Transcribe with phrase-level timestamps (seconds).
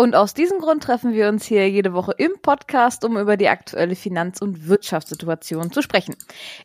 [0.00, 3.48] Und aus diesem Grund treffen wir uns hier jede Woche im Podcast, um über die
[3.48, 6.16] aktuelle Finanz- und Wirtschaftssituation zu sprechen.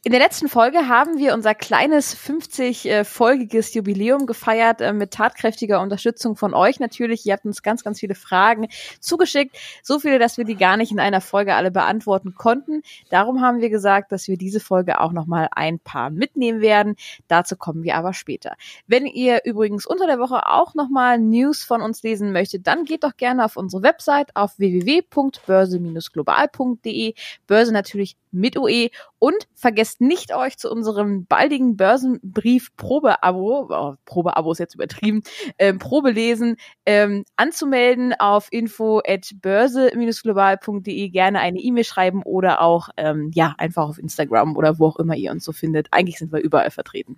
[0.05, 6.37] In der letzten Folge haben wir unser kleines 50-folgiges Jubiläum gefeiert äh, mit tatkräftiger Unterstützung
[6.37, 7.25] von euch natürlich.
[7.25, 8.69] Ihr habt uns ganz, ganz viele Fragen
[9.01, 9.57] zugeschickt.
[9.83, 12.83] So viele, dass wir die gar nicht in einer Folge alle beantworten konnten.
[13.09, 16.95] Darum haben wir gesagt, dass wir diese Folge auch nochmal ein paar mitnehmen werden.
[17.27, 18.55] Dazu kommen wir aber später.
[18.87, 23.03] Wenn ihr übrigens unter der Woche auch nochmal News von uns lesen möchtet, dann geht
[23.03, 27.15] doch gerne gerne auf unsere Website auf www.börse-global.de.
[27.47, 28.91] Börse natürlich mit UE.
[29.17, 35.23] Und vergesst nicht euch zu unserem baldigen Börsenbrief Probeabo, oh, Probeabo ist jetzt übertrieben,
[35.57, 41.09] ähm, Probelesen ähm, anzumelden auf info at börse-global.de.
[41.09, 45.15] Gerne eine E-Mail schreiben oder auch ähm, ja einfach auf Instagram oder wo auch immer
[45.15, 45.87] ihr uns so findet.
[45.89, 47.17] Eigentlich sind wir überall vertreten.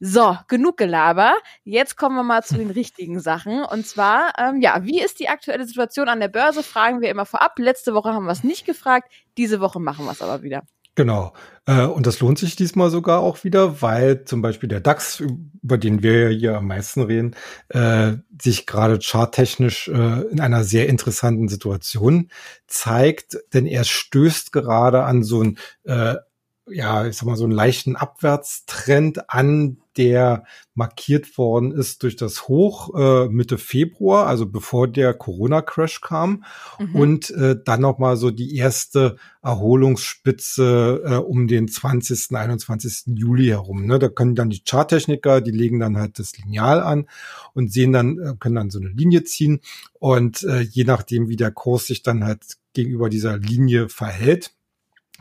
[0.00, 1.34] So, genug Gelaber.
[1.64, 3.64] Jetzt kommen wir mal zu den richtigen Sachen.
[3.64, 6.62] Und zwar, ähm, ja, wie ist die aktuelle Situation an der Börse?
[6.62, 7.58] Fragen wir immer vorab.
[7.58, 9.10] Letzte Woche haben wir es nicht gefragt.
[9.36, 10.62] Diese Woche machen wir es aber wieder.
[10.96, 11.32] Genau.
[11.66, 15.20] Äh, und das lohnt sich diesmal sogar auch wieder, weil zum Beispiel der DAX,
[15.62, 17.34] über den wir hier am meisten reden,
[17.68, 22.30] äh, sich gerade charttechnisch äh, in einer sehr interessanten Situation
[22.68, 26.16] zeigt, denn er stößt gerade an so ein äh,
[26.66, 32.48] ja, ich sag mal, so einen leichten Abwärtstrend an, der markiert worden ist durch das
[32.48, 36.44] Hoch äh, Mitte Februar, also bevor der Corona-Crash kam
[36.78, 36.94] mhm.
[36.96, 43.14] und äh, dann noch mal so die erste Erholungsspitze äh, um den 20., 21.
[43.14, 43.86] Juli herum.
[43.86, 43.98] Ne?
[43.98, 47.06] Da können dann die Charttechniker, die legen dann halt das Lineal an
[47.52, 49.60] und sehen dann, äh, können dann so eine Linie ziehen
[50.00, 52.40] und äh, je nachdem, wie der Kurs sich dann halt
[52.72, 54.54] gegenüber dieser Linie verhält,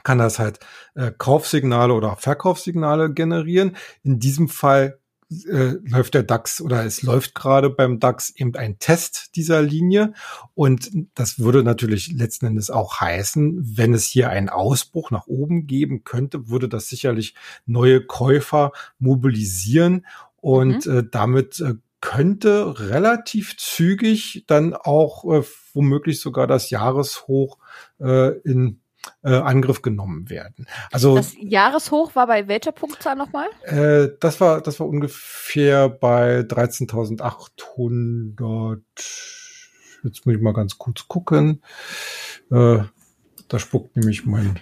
[0.03, 0.59] kann das halt
[0.95, 3.75] äh, Kaufsignale oder Verkaufssignale generieren.
[4.03, 4.99] In diesem Fall
[5.47, 10.13] äh, läuft der DAX oder es läuft gerade beim DAX eben ein Test dieser Linie.
[10.53, 15.65] Und das würde natürlich letzten Endes auch heißen, wenn es hier einen Ausbruch nach oben
[15.65, 17.35] geben könnte, würde das sicherlich
[17.65, 20.05] neue Käufer mobilisieren
[20.37, 20.97] und mhm.
[20.97, 27.57] äh, damit äh, könnte relativ zügig dann auch äh, womöglich sogar das Jahreshoch
[27.99, 28.81] äh, in
[29.23, 30.67] äh, Angriff genommen werden.
[30.91, 33.47] Also das Jahreshoch war bei welcher Punktzahl nochmal?
[33.63, 38.81] Äh, das war das war ungefähr bei 13.800.
[40.03, 41.63] Jetzt muss ich mal ganz kurz gucken.
[42.51, 42.79] Äh,
[43.47, 44.59] da spuckt nämlich mein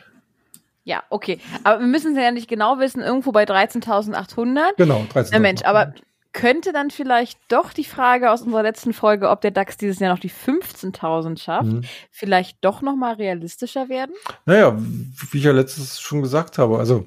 [0.83, 1.39] ja, okay.
[1.63, 4.75] Aber wir müssen es ja nicht genau wissen, irgendwo bei 13.800.
[4.77, 5.29] Genau, 13.800.
[5.31, 5.93] Na Mensch, aber
[6.33, 10.13] könnte dann vielleicht doch die Frage aus unserer letzten Folge, ob der DAX dieses Jahr
[10.13, 11.81] noch die 15.000 schafft, mhm.
[12.09, 14.15] vielleicht doch noch mal realistischer werden?
[14.45, 17.05] Naja, wie ich ja letztes schon gesagt habe, also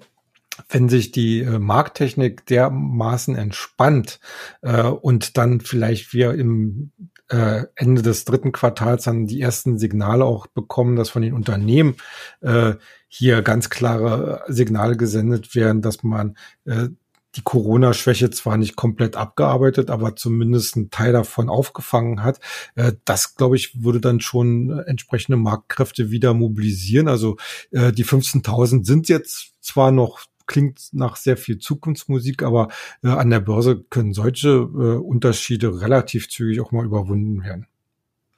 [0.69, 4.21] wenn sich die äh, Markttechnik dermaßen entspannt
[4.63, 6.93] äh, und dann vielleicht wir im
[7.29, 11.97] äh, Ende des dritten Quartals dann die ersten Signale auch bekommen, dass von den Unternehmen
[12.41, 12.75] äh,
[13.09, 16.37] hier ganz klare Signale gesendet werden, dass man
[16.67, 16.89] äh,
[17.37, 22.41] die Corona-Schwäche zwar nicht komplett abgearbeitet, aber zumindest ein Teil davon aufgefangen hat.
[22.75, 27.09] Äh, das, glaube ich, würde dann schon entsprechende Marktkräfte wieder mobilisieren.
[27.09, 27.37] Also
[27.71, 32.69] äh, die 15.000 sind jetzt zwar noch klingt nach sehr viel Zukunftsmusik, aber
[33.03, 37.67] äh, an der Börse können solche Unterschiede relativ zügig auch mal überwunden werden.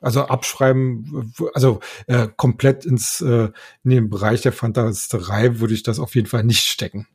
[0.00, 1.80] Also abschreiben, also
[2.36, 3.52] komplett ins in
[3.82, 7.08] den Bereich der Fantasterei würde ich das auf jeden Fall nicht stecken.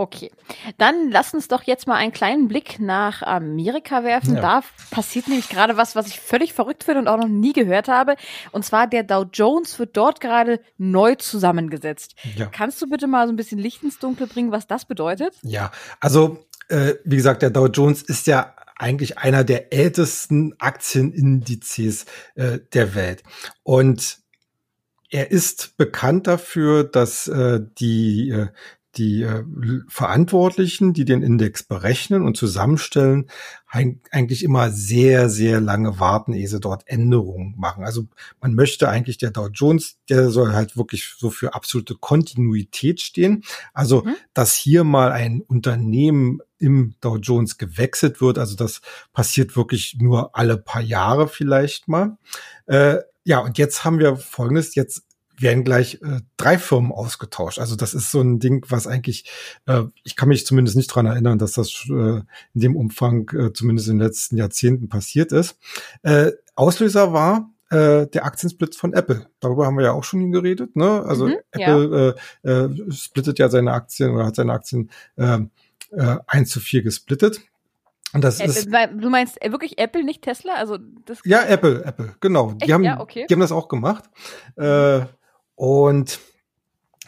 [0.00, 0.30] Okay,
[0.78, 4.36] dann lass uns doch jetzt mal einen kleinen Blick nach Amerika werfen.
[4.36, 4.40] Ja.
[4.40, 7.88] Da passiert nämlich gerade was, was ich völlig verrückt finde und auch noch nie gehört
[7.88, 8.14] habe.
[8.50, 12.14] Und zwar der Dow Jones wird dort gerade neu zusammengesetzt.
[12.34, 12.46] Ja.
[12.46, 15.34] Kannst du bitte mal so ein bisschen Licht ins Dunkle bringen, was das bedeutet?
[15.42, 22.06] Ja, also äh, wie gesagt, der Dow Jones ist ja eigentlich einer der ältesten Aktienindizes
[22.36, 23.22] äh, der Welt.
[23.64, 24.20] Und
[25.10, 28.46] er ist bekannt dafür, dass äh, die äh,
[28.96, 29.44] die äh,
[29.88, 33.30] Verantwortlichen, die den Index berechnen und zusammenstellen,
[33.68, 37.84] eigentlich immer sehr, sehr lange warten, ehe sie dort Änderungen machen.
[37.84, 38.08] Also
[38.40, 43.44] man möchte eigentlich der Dow Jones, der soll halt wirklich so für absolute Kontinuität stehen.
[43.72, 44.16] Also, mhm.
[44.34, 48.80] dass hier mal ein Unternehmen im Dow Jones gewechselt wird, also das
[49.12, 52.18] passiert wirklich nur alle paar Jahre vielleicht mal.
[52.66, 55.04] Äh, ja, und jetzt haben wir Folgendes, jetzt
[55.42, 57.58] werden gleich äh, drei Firmen ausgetauscht.
[57.58, 59.30] Also das ist so ein Ding, was eigentlich,
[59.66, 62.20] äh, ich kann mich zumindest nicht dran erinnern, dass das äh,
[62.52, 65.58] in dem Umfang äh, zumindest in den letzten Jahrzehnten passiert ist.
[66.02, 69.26] Äh, Auslöser war äh, der Aktiensplit von Apple.
[69.40, 70.76] Darüber haben wir ja auch schon geredet.
[70.76, 71.02] Ne?
[71.06, 72.50] Also mhm, Apple ja.
[72.50, 75.38] äh, äh, splittet ja seine Aktien oder hat seine Aktien äh,
[75.92, 77.40] äh, 1 zu 4 gesplittet.
[78.12, 78.68] Und das Apple, ist,
[79.00, 80.54] du meinst wirklich Apple, nicht Tesla?
[80.54, 82.52] Also das ja, Apple, Apple, genau.
[82.54, 83.26] Die haben, ja, okay.
[83.28, 84.04] die haben das auch gemacht.
[84.56, 85.02] Äh,
[85.60, 86.20] und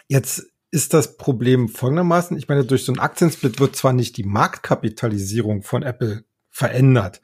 [0.08, 2.36] jetzt ist das Problem folgendermaßen.
[2.36, 7.22] Ich meine, durch so einen Aktiensplit wird zwar nicht die Marktkapitalisierung von Apple verändert,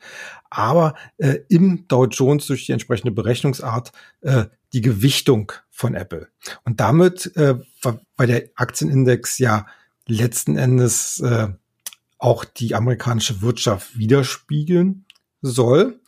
[0.48, 3.92] aber äh, im Dow Jones durch die entsprechende Berechnungsart
[4.22, 6.28] äh, die Gewichtung von Apple.
[6.64, 7.56] Und damit, äh,
[8.16, 9.66] weil der Aktienindex ja
[10.06, 11.48] letzten Endes äh,
[12.16, 15.04] auch die amerikanische Wirtschaft widerspiegeln
[15.42, 16.00] soll,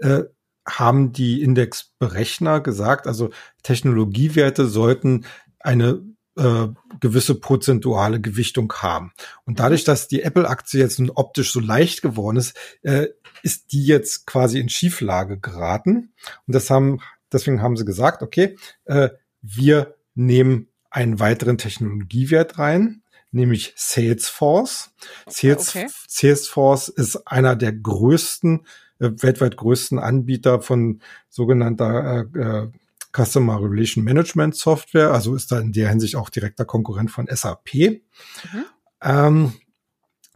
[0.00, 0.24] äh,
[0.66, 3.30] haben die Indexberechner gesagt, also
[3.62, 5.26] Technologiewerte sollten
[5.60, 6.02] eine
[6.36, 6.68] äh,
[7.00, 9.12] gewisse prozentuale Gewichtung haben.
[9.44, 13.08] Und dadurch, dass die Apple-Aktie jetzt nun optisch so leicht geworden ist, äh,
[13.42, 16.12] ist die jetzt quasi in Schieflage geraten.
[16.46, 17.00] Und das haben,
[17.32, 19.10] deswegen haben sie gesagt, okay, äh,
[19.40, 24.90] wir nehmen einen weiteren Technologiewert rein, nämlich Salesforce.
[25.28, 25.86] Sales, okay.
[26.08, 28.66] Salesforce ist einer der größten,
[28.98, 32.70] äh, weltweit größten Anbieter von sogenannter äh, äh,
[33.16, 37.74] Customer Relation Management Software, also ist da in der Hinsicht auch direkter Konkurrent von SAP.
[37.74, 38.64] Mhm.
[39.02, 39.52] Ähm,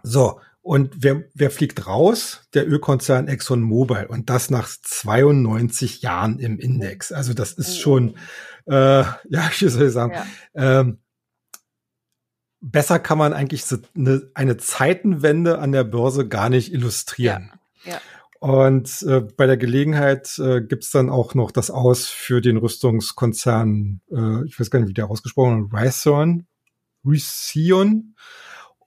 [0.03, 2.43] so, und wer, wer fliegt raus?
[2.55, 7.13] Der Ölkonzern ExxonMobil und das nach 92 Jahren im Index.
[7.13, 7.81] Also das ist oh.
[7.81, 8.15] schon,
[8.67, 8.73] äh,
[9.29, 10.81] ja, wie soll ich sagen, ja.
[10.81, 10.99] ähm,
[12.61, 13.65] besser kann man eigentlich
[13.95, 17.53] eine, eine Zeitenwende an der Börse gar nicht illustrieren.
[17.85, 17.93] Ja.
[17.93, 18.01] ja.
[18.41, 24.01] Und äh, bei der Gelegenheit äh, gibt's dann auch noch das Aus für den Rüstungskonzern,
[24.11, 26.47] äh, ich weiß gar nicht, wie der ausgesprochen wird, Raytheon,
[27.05, 28.15] Raytheon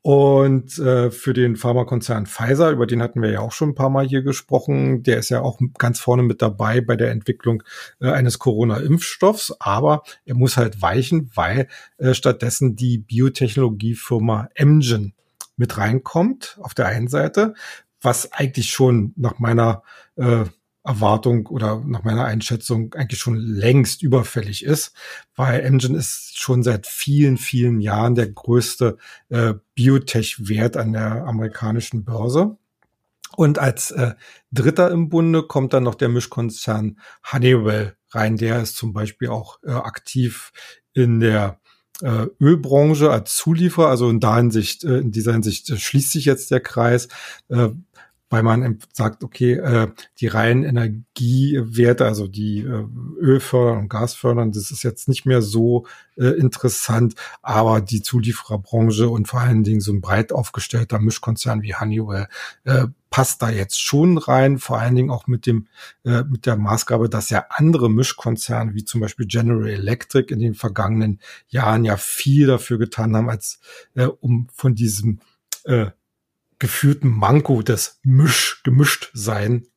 [0.01, 3.89] und äh, für den Pharmakonzern Pfizer, über den hatten wir ja auch schon ein paar
[3.89, 5.01] Mal hier gesprochen.
[5.03, 7.63] Der ist ja auch ganz vorne mit dabei bei der Entwicklung
[8.01, 9.55] äh, eines Corona-Impfstoffs.
[9.61, 11.69] Aber er muss halt weichen, weil
[11.99, 15.13] äh, stattdessen die Biotechnologiefirma Amgen
[15.55, 17.53] mit reinkommt auf der einen Seite,
[18.03, 19.83] was eigentlich schon nach meiner
[20.15, 20.45] äh,
[20.83, 24.93] Erwartung oder nach meiner Einschätzung eigentlich schon längst überfällig ist,
[25.35, 28.97] weil Engine ist schon seit vielen, vielen Jahren der größte
[29.29, 32.57] äh, Biotech-Wert an der amerikanischen Börse.
[33.35, 34.13] Und als äh,
[34.51, 36.99] Dritter im Bunde kommt dann noch der Mischkonzern
[37.31, 38.37] Honeywell rein.
[38.37, 40.51] Der ist zum Beispiel auch äh, aktiv
[40.93, 41.59] in der
[42.01, 43.87] äh, Ölbranche als Zulieferer.
[43.87, 47.07] Also in, der Hinsicht, äh, in dieser Hinsicht äh, schließt sich jetzt der Kreis.
[47.49, 47.69] Äh,
[48.33, 52.85] weil man sagt, okay, äh, die reinen Energiewerte, also die äh,
[53.19, 55.85] Ölfördern und Gasfördern, das ist jetzt nicht mehr so
[56.17, 57.13] äh, interessant,
[57.43, 62.27] aber die Zuliefererbranche und vor allen Dingen so ein breit aufgestellter Mischkonzern wie Honeywell
[62.63, 65.67] äh, passt da jetzt schon rein, vor allen Dingen auch mit dem
[66.03, 70.55] äh, mit der Maßgabe, dass ja andere Mischkonzerne wie zum Beispiel General Electric in den
[70.55, 71.19] vergangenen
[71.49, 73.59] Jahren ja viel dafür getan haben, als
[73.93, 75.19] äh, um von diesem
[75.65, 75.91] äh,
[76.63, 79.67] geführten Manko des Misch, gemischt sein,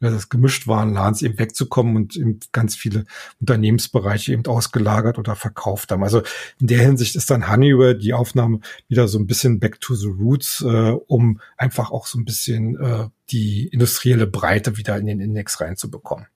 [0.00, 3.04] das gemischt Warenladens eben wegzukommen und eben ganz viele
[3.40, 6.02] Unternehmensbereiche eben ausgelagert oder verkauft haben.
[6.02, 6.22] Also
[6.58, 10.08] in der Hinsicht ist dann Honeywell die Aufnahme wieder so ein bisschen back to the
[10.08, 15.20] roots, äh, um einfach auch so ein bisschen äh, die industrielle Breite wieder in den
[15.20, 16.26] Index reinzubekommen.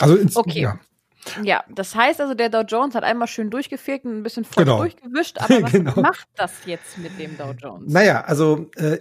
[0.00, 0.62] Also ins, okay.
[0.62, 0.80] ja.
[1.42, 4.64] Ja, das heißt also, der Dow Jones hat einmal schön durchgefegt und ein bisschen voll
[4.64, 4.78] genau.
[4.78, 6.00] durchgewischt, aber was genau.
[6.00, 7.92] macht das jetzt mit dem Dow Jones?
[7.92, 8.98] Naja, also äh,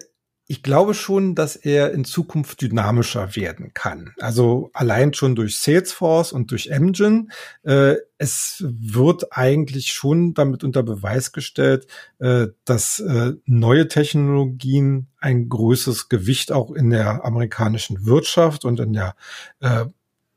[0.47, 4.13] ich glaube schon, dass er in Zukunft dynamischer werden kann.
[4.19, 7.27] Also allein schon durch Salesforce und durch Engine.
[7.63, 11.87] Äh, es wird eigentlich schon damit unter Beweis gestellt,
[12.19, 18.93] äh, dass äh, neue Technologien ein größeres Gewicht auch in der amerikanischen Wirtschaft und in
[18.93, 19.15] der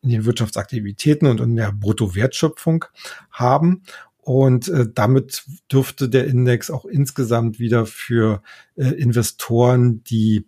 [0.00, 2.84] in den Wirtschaftsaktivitäten und in der Bruttowertschöpfung
[3.30, 3.82] haben.
[4.28, 5.42] Und äh, damit
[5.72, 8.42] dürfte der Index auch insgesamt wieder für
[8.76, 10.46] äh, Investoren, die,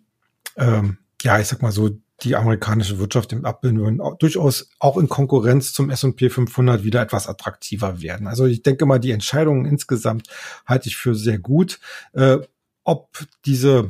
[0.55, 1.89] ähm, ja, ich sag mal so,
[2.21, 8.03] die amerikanische Wirtschaft im abbilden durchaus auch in Konkurrenz zum S&P 500 wieder etwas attraktiver
[8.03, 8.27] werden.
[8.27, 10.27] Also ich denke mal, die Entscheidungen insgesamt
[10.67, 11.79] halte ich für sehr gut.
[12.13, 12.37] Äh,
[12.83, 13.89] ob diese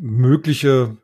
[0.00, 0.96] mögliche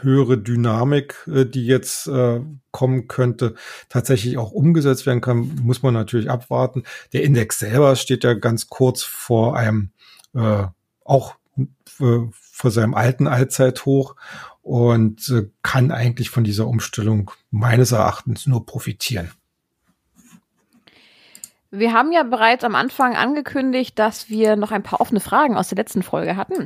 [0.00, 2.40] höhere Dynamik, äh, die jetzt äh,
[2.70, 3.54] kommen könnte,
[3.88, 6.82] tatsächlich auch umgesetzt werden kann, muss man natürlich abwarten.
[7.12, 9.90] Der Index selber steht ja ganz kurz vor einem,
[10.34, 10.64] äh,
[11.04, 11.36] auch
[12.00, 14.16] äh, vor seinem alten Allzeithoch
[14.62, 19.30] und äh, kann eigentlich von dieser Umstellung meines Erachtens nur profitieren.
[21.78, 25.68] Wir haben ja bereits am Anfang angekündigt, dass wir noch ein paar offene Fragen aus
[25.68, 26.64] der letzten Folge hatten.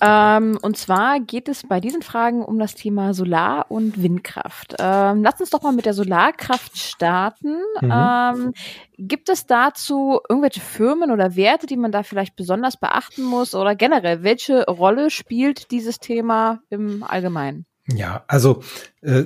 [0.00, 0.36] Ja.
[0.36, 4.76] Ähm, und zwar geht es bei diesen Fragen um das Thema Solar- und Windkraft.
[4.78, 7.56] Ähm, lass uns doch mal mit der Solarkraft starten.
[7.80, 7.92] Mhm.
[7.92, 8.54] Ähm,
[8.98, 13.54] gibt es dazu irgendwelche Firmen oder Werte, die man da vielleicht besonders beachten muss?
[13.54, 17.66] Oder generell, welche Rolle spielt dieses Thema im Allgemeinen?
[17.88, 18.62] Ja, also
[19.02, 19.24] äh,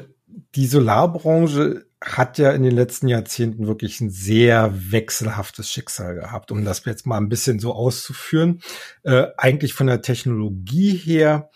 [0.54, 6.64] die Solarbranche hat ja in den letzten Jahrzehnten wirklich ein sehr wechselhaftes Schicksal gehabt, um
[6.64, 8.62] das jetzt mal ein bisschen so auszuführen.
[9.02, 11.50] Äh, eigentlich von der Technologie her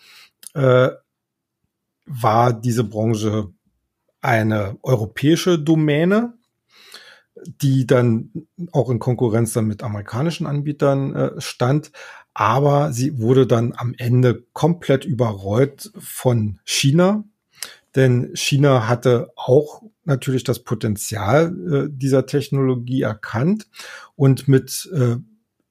[0.52, 0.90] äh,
[2.04, 3.48] war diese Branche
[4.20, 6.34] eine europäische Domäne,
[7.46, 11.90] die dann auch in Konkurrenz dann mit amerikanischen Anbietern äh, stand.
[12.34, 17.24] Aber sie wurde dann am Ende komplett überrollt von China,
[17.94, 23.68] denn China hatte auch natürlich das Potenzial äh, dieser Technologie erkannt
[24.16, 25.16] und mit äh,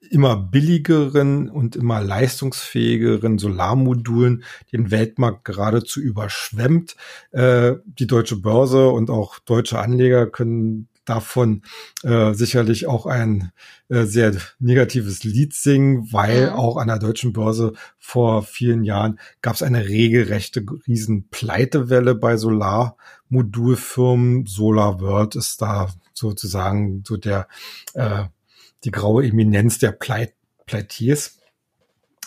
[0.10, 6.96] immer billigeren und immer leistungsfähigeren Solarmodulen den Weltmarkt geradezu überschwemmt.
[7.32, 11.62] Äh, die deutsche Börse und auch deutsche Anleger können davon
[12.04, 13.52] äh, sicherlich auch ein
[13.90, 19.56] äh, sehr negatives Lied singen, weil auch an der deutschen Börse vor vielen Jahren gab
[19.56, 24.46] es eine regelrechte riesen Pleitewelle bei Solarmodulfirmen.
[24.46, 27.48] Solar World ist da sozusagen so der
[27.94, 28.24] äh,
[28.84, 30.34] die graue Eminenz der Pleit
[30.66, 31.40] Pleitiers.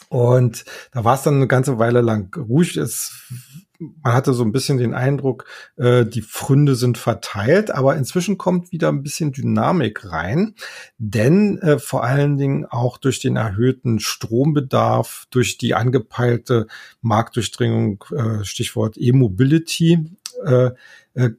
[0.09, 2.77] Und da war es dann eine ganze Weile lang ruhig.
[2.77, 3.31] Es
[3.79, 8.73] man hatte so ein bisschen den Eindruck, äh, die Fründe sind verteilt, aber inzwischen kommt
[8.73, 10.55] wieder ein bisschen Dynamik rein,
[10.99, 16.67] denn äh, vor allen Dingen auch durch den erhöhten Strombedarf, durch die angepeilte
[17.03, 20.11] Marktdurchdringung, äh, Stichwort E-Mobility,
[20.45, 20.71] äh,
[21.15, 21.31] äh,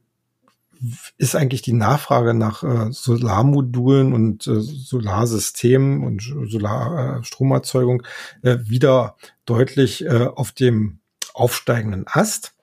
[1.17, 8.03] ist eigentlich die Nachfrage nach äh, Solarmodulen und äh, Solarsystemen und Solarstromerzeugung
[8.43, 9.15] äh, wieder
[9.45, 10.99] deutlich äh, auf dem
[11.37, 12.53] aufsteigenden Ast.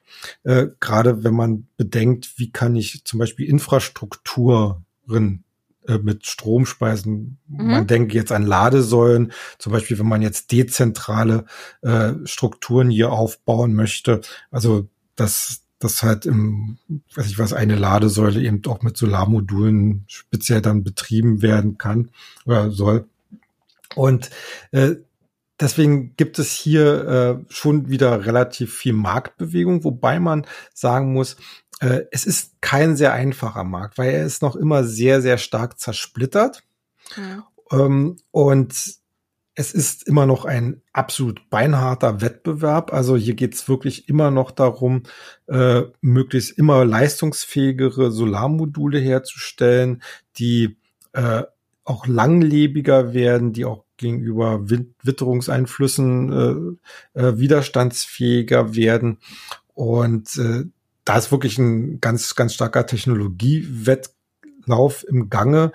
[0.42, 5.44] Äh, Gerade wenn man bedenkt, wie kann ich zum Beispiel Infrastrukturen
[5.86, 7.38] äh, mit Strom speisen.
[7.46, 7.66] Mhm.
[7.66, 11.44] Man denkt jetzt an Ladesäulen, zum Beispiel, wenn man jetzt dezentrale
[11.82, 14.22] äh, Strukturen hier aufbauen möchte.
[14.50, 16.78] Also das, das halt im,
[17.14, 22.10] weiß ich was, eine Ladesäule eben auch mit Solarmodulen speziell dann betrieben werden kann
[22.46, 23.06] oder soll.
[23.94, 24.30] Und
[24.72, 24.94] äh,
[25.61, 31.37] Deswegen gibt es hier äh, schon wieder relativ viel Marktbewegung, wobei man sagen muss,
[31.80, 35.78] äh, es ist kein sehr einfacher Markt, weil er ist noch immer sehr, sehr stark
[35.78, 36.62] zersplittert.
[37.16, 37.46] Ja.
[37.70, 38.75] Ähm, und
[39.56, 42.92] es ist immer noch ein absolut beinharter Wettbewerb.
[42.92, 45.04] Also hier geht es wirklich immer noch darum,
[45.46, 50.02] äh, möglichst immer leistungsfähigere Solarmodule herzustellen,
[50.38, 50.76] die
[51.12, 51.44] äh,
[51.84, 56.78] auch langlebiger werden, die auch gegenüber Witterungseinflüssen
[57.14, 59.18] äh, äh, widerstandsfähiger werden.
[59.74, 60.64] Und äh,
[61.04, 65.72] da ist wirklich ein ganz, ganz starker Technologiewettlauf im Gange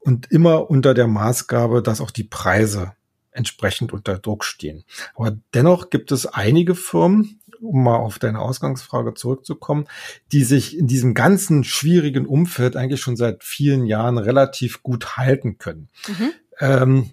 [0.00, 2.92] und immer unter der Maßgabe, dass auch die Preise
[3.30, 4.84] entsprechend unter Druck stehen.
[5.14, 9.86] Aber dennoch gibt es einige Firmen, um mal auf deine Ausgangsfrage zurückzukommen,
[10.32, 15.56] die sich in diesem ganzen schwierigen Umfeld eigentlich schon seit vielen Jahren relativ gut halten
[15.58, 15.88] können.
[16.06, 16.32] Mhm.
[16.60, 17.10] Ähm,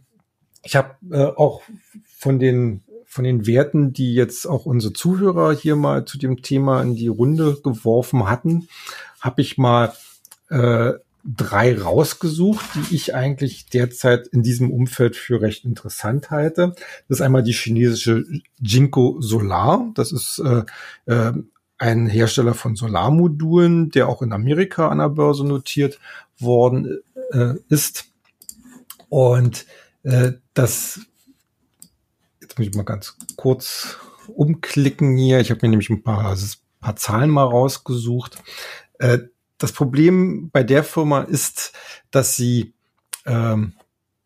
[0.64, 1.62] ich habe äh, auch
[2.18, 6.82] von den von den Werten, die jetzt auch unsere Zuhörer hier mal zu dem Thema
[6.82, 8.70] in die Runde geworfen hatten,
[9.20, 9.94] habe ich mal
[10.50, 10.94] äh,
[11.26, 16.74] drei rausgesucht, die ich eigentlich derzeit in diesem Umfeld für recht interessant halte.
[17.08, 18.24] Das ist einmal die chinesische
[18.62, 19.92] Jinko Solar.
[19.94, 20.64] Das ist äh,
[21.06, 21.34] äh,
[21.78, 26.00] ein Hersteller von Solarmodulen, der auch in Amerika an der Börse notiert
[26.40, 27.00] worden
[27.32, 28.06] äh, ist.
[29.10, 29.66] Und
[30.04, 31.02] äh, das,
[32.42, 35.40] jetzt muss ich mal ganz kurz umklicken hier.
[35.40, 38.38] Ich habe mir nämlich ein paar, also ein paar Zahlen mal rausgesucht.
[39.00, 39.20] Äh,
[39.58, 41.74] das Problem bei der Firma ist,
[42.10, 42.74] dass sie,
[43.26, 43.74] ähm,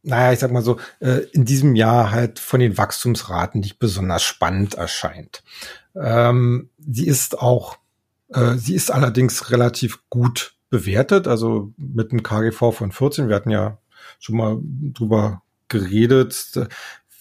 [0.03, 4.23] naja, ich sag mal so, äh, in diesem Jahr halt von den Wachstumsraten nicht besonders
[4.23, 5.43] spannend erscheint.
[5.95, 7.77] Ähm, sie ist auch,
[8.29, 13.27] äh, sie ist allerdings relativ gut bewertet, also mit einem KGV von 14.
[13.27, 13.77] Wir hatten ja
[14.19, 16.67] schon mal drüber geredet,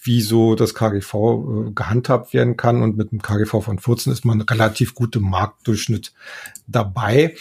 [0.04, 2.82] wie so das KGV äh, gehandhabt werden kann.
[2.82, 6.12] Und mit einem KGV von 14 ist man relativ gut im Marktdurchschnitt
[6.66, 7.34] dabei.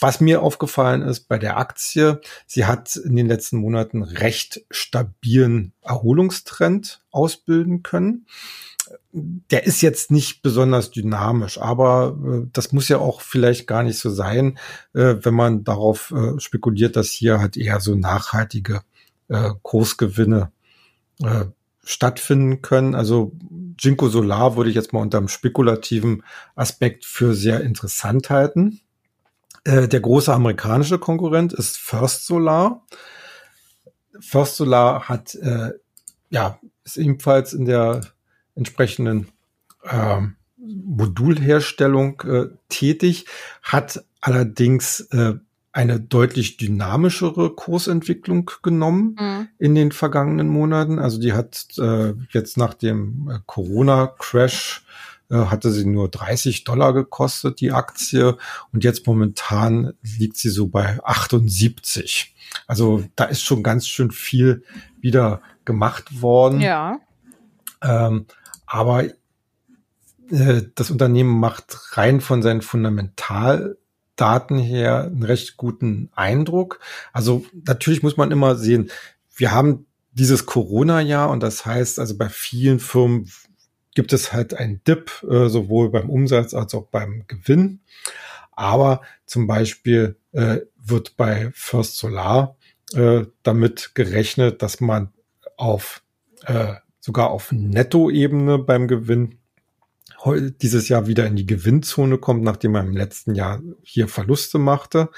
[0.00, 5.72] Was mir aufgefallen ist bei der Aktie, sie hat in den letzten Monaten recht stabilen
[5.82, 8.26] Erholungstrend ausbilden können.
[9.12, 13.98] der ist jetzt nicht besonders dynamisch, aber äh, das muss ja auch vielleicht gar nicht
[13.98, 14.58] so sein,
[14.94, 18.82] äh, wenn man darauf äh, spekuliert, dass hier halt eher so nachhaltige
[19.30, 20.52] äh, Kursgewinne
[21.22, 21.46] äh,
[21.82, 22.94] stattfinden können.
[22.94, 23.32] Also
[23.78, 26.22] Jinko Solar würde ich jetzt mal unter einem spekulativen
[26.54, 28.80] Aspekt für sehr interessant halten.
[29.64, 32.84] Äh, der große amerikanische Konkurrent ist First Solar.
[34.20, 35.72] First Solar hat äh,
[36.28, 38.02] ja ist ebenfalls in der
[38.54, 39.28] entsprechenden
[39.82, 40.20] äh,
[40.56, 43.26] Modulherstellung äh, tätig,
[43.62, 45.34] hat allerdings äh,
[45.72, 49.48] eine deutlich dynamischere Kursentwicklung genommen mhm.
[49.58, 50.98] in den vergangenen Monaten.
[50.98, 54.84] Also die hat äh, jetzt nach dem äh, Corona-Crash
[55.30, 58.36] äh, hatte sie nur 30 Dollar gekostet, die Aktie.
[58.72, 62.34] Und jetzt momentan liegt sie so bei 78.
[62.66, 64.64] Also da ist schon ganz schön viel
[65.00, 66.60] wieder gemacht worden.
[66.60, 66.98] Ja.
[67.80, 68.26] Ähm,
[68.66, 69.04] aber
[70.30, 72.60] äh, das Unternehmen macht rein von seinen
[74.20, 76.80] Fundamentaldaten her einen recht guten Eindruck.
[77.12, 78.90] Also natürlich muss man immer sehen,
[79.34, 83.30] wir haben dieses Corona-Jahr und das heißt also bei vielen Firmen
[83.94, 87.80] gibt es halt einen Dip, äh, sowohl beim Umsatz als auch beim Gewinn.
[88.52, 92.56] Aber zum Beispiel äh, wird bei First Solar
[92.94, 95.12] äh, damit gerechnet, dass man
[95.56, 96.02] auf
[96.44, 99.39] äh, sogar auf Nettoebene beim Gewinn
[100.26, 105.08] dieses Jahr wieder in die Gewinnzone kommt, nachdem er im letzten Jahr hier Verluste machte.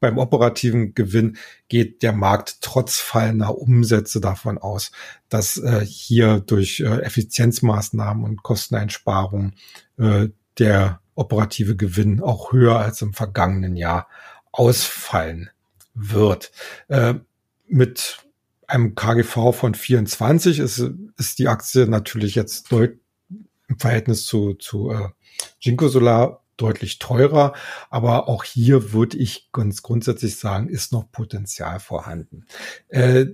[0.00, 4.92] Beim operativen Gewinn geht der Markt trotz fallender Umsätze davon aus,
[5.28, 9.54] dass äh, hier durch äh, Effizienzmaßnahmen und Kosteneinsparungen
[9.98, 10.28] äh,
[10.58, 14.08] der operative Gewinn auch höher als im vergangenen Jahr
[14.50, 15.50] ausfallen
[15.94, 16.52] wird.
[16.88, 17.14] Äh,
[17.68, 18.18] mit
[18.66, 23.01] einem KGV von 24 ist, ist die Aktie natürlich jetzt deutlich
[23.72, 25.08] im Verhältnis zu, zu äh,
[25.60, 27.54] Jinko Solar deutlich teurer.
[27.90, 32.46] Aber auch hier würde ich ganz grundsätzlich sagen, ist noch Potenzial vorhanden.
[32.88, 33.26] Äh,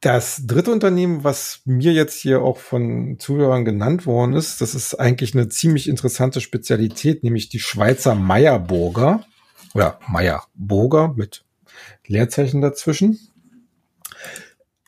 [0.00, 4.94] das dritte Unternehmen, was mir jetzt hier auch von Zuhörern genannt worden ist, das ist
[4.94, 9.26] eigentlich eine ziemlich interessante Spezialität, nämlich die Schweizer Meyerburger
[9.74, 11.44] oder Meyerburger mit
[12.06, 13.18] Leerzeichen dazwischen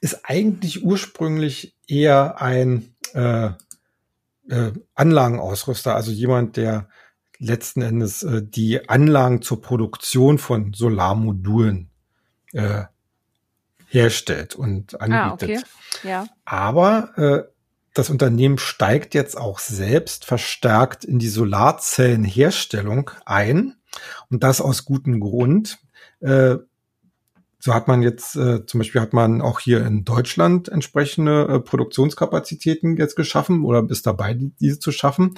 [0.03, 3.51] ist eigentlich ursprünglich eher ein äh,
[4.49, 6.89] äh, Anlagenausrüster, also jemand, der
[7.39, 11.91] letzten Endes äh, die Anlagen zur Produktion von Solarmodulen
[12.53, 12.85] äh,
[13.87, 15.65] herstellt und ah, anbietet.
[15.65, 15.67] Ah,
[15.99, 16.09] okay.
[16.09, 16.27] ja.
[16.45, 17.53] Aber äh,
[17.95, 23.77] das Unternehmen steigt jetzt auch selbst verstärkt in die Solarzellenherstellung ein
[24.31, 25.79] und das aus gutem Grund.
[26.21, 26.57] Äh,
[27.65, 31.61] so hat man jetzt, äh, zum Beispiel hat man auch hier in Deutschland entsprechende äh,
[31.61, 35.37] Produktionskapazitäten jetzt geschaffen oder ist dabei, die, diese zu schaffen.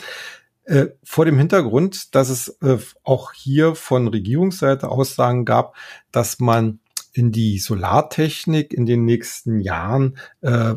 [0.65, 5.77] Äh, vor dem Hintergrund, dass es äh, auch hier von Regierungsseite Aussagen gab,
[6.13, 6.81] dass man
[7.13, 10.77] in die Solartechnik in den nächsten Jahren äh,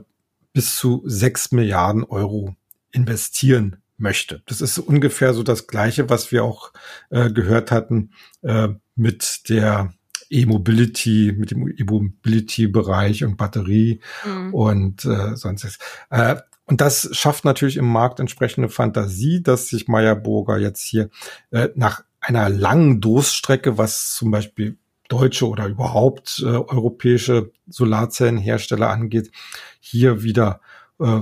[0.52, 2.56] bis zu sechs Milliarden Euro
[2.92, 4.42] investieren möchte.
[4.48, 6.74] Das ist ungefähr so das Gleiche, was wir auch
[7.10, 9.94] äh, gehört hatten äh, mit der
[10.30, 14.54] E-Mobility, mit dem E-Mobility-Bereich und Batterie mhm.
[14.54, 15.80] und äh, sonstiges.
[16.10, 16.36] Äh,
[16.66, 21.10] und das schafft natürlich im Markt entsprechende Fantasie, dass sich Meyerburger jetzt hier
[21.52, 29.32] äh, nach einer langen Durststrecke, was zum Beispiel deutsche oder überhaupt äh, europäische Solarzellenhersteller angeht,
[29.80, 30.60] hier wieder
[31.00, 31.22] äh,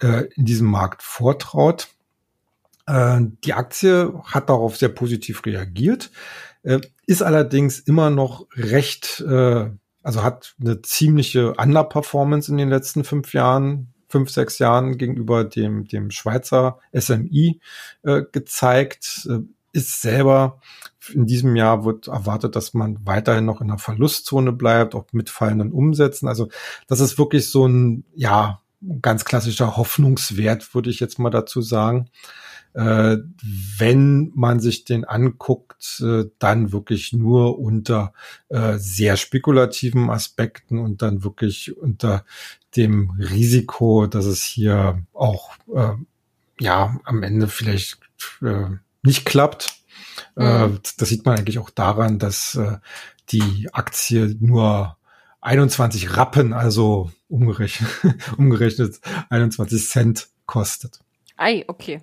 [0.00, 1.88] äh, in diesem Markt vortraut.
[2.86, 6.10] Äh, die Aktie hat darauf sehr positiv reagiert.
[6.66, 9.70] Äh, ist allerdings immer noch recht, äh,
[10.02, 15.86] also hat eine ziemliche Underperformance in den letzten fünf Jahren, fünf, sechs Jahren gegenüber dem,
[15.86, 17.60] dem Schweizer SMI
[18.02, 19.28] äh, gezeigt.
[19.30, 19.38] Äh,
[19.72, 20.60] ist selber
[21.12, 25.30] in diesem Jahr wird erwartet, dass man weiterhin noch in der Verlustzone bleibt, auch mit
[25.30, 26.28] fallenden Umsätzen.
[26.28, 26.48] Also
[26.88, 28.60] das ist wirklich so ein, ja,
[29.02, 32.10] ganz klassischer Hoffnungswert, würde ich jetzt mal dazu sagen
[32.76, 33.16] äh,
[33.78, 38.12] wenn man sich den anguckt, äh, dann wirklich nur unter
[38.50, 42.26] äh, sehr spekulativen Aspekten und dann wirklich unter
[42.76, 45.94] dem Risiko, dass es hier auch äh,
[46.60, 47.98] ja am Ende vielleicht
[48.42, 48.66] äh,
[49.02, 49.74] nicht klappt.
[50.36, 50.80] Äh, mhm.
[50.98, 52.76] das sieht man eigentlich auch daran, dass äh,
[53.30, 54.98] die Aktie nur
[55.40, 57.88] 21 Rappen, also umgerechnet,
[58.36, 61.00] umgerechnet 21 Cent kostet.
[61.38, 62.00] Ei, okay.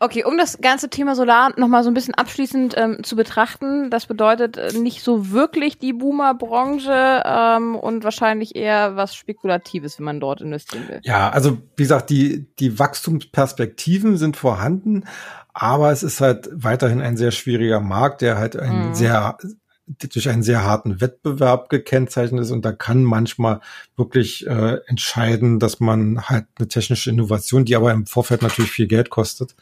[0.00, 4.06] Okay, um das ganze Thema Solar nochmal so ein bisschen abschließend ähm, zu betrachten, das
[4.06, 10.20] bedeutet äh, nicht so wirklich die Boomer-Branche ähm, und wahrscheinlich eher was Spekulatives, wenn man
[10.20, 11.00] dort investieren will.
[11.02, 15.04] Ja, also wie gesagt, die, die Wachstumsperspektiven sind vorhanden,
[15.52, 18.94] aber es ist halt weiterhin ein sehr schwieriger Markt, der halt ein mhm.
[18.94, 19.36] sehr
[19.86, 23.60] durch einen sehr harten Wettbewerb gekennzeichnet ist und da kann manchmal
[23.96, 28.86] wirklich äh, entscheiden, dass man halt eine technische Innovation, die aber im Vorfeld natürlich viel
[28.86, 29.56] Geld kostet,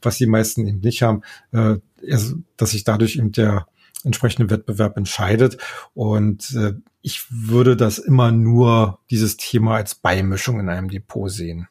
[0.00, 1.76] was die meisten eben nicht haben, äh,
[2.56, 3.66] dass sich dadurch eben der
[4.04, 5.58] entsprechende Wettbewerb entscheidet.
[5.94, 11.68] Und äh, ich würde das immer nur dieses Thema als Beimischung in einem Depot sehen.